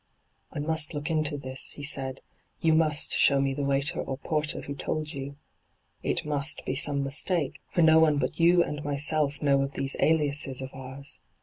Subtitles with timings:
[0.51, 2.21] 'I must look into this,' he said,'
[2.59, 5.35] You must show me the waiter or porter who told you.
[6.01, 9.95] It must be some mistake, for no one but yon and myself know of these
[9.99, 11.21] aliases of ours.